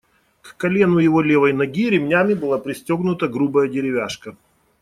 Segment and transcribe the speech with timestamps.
[0.41, 4.35] К колену его левой ноги ремнями была пристегнута грубая деревяшка.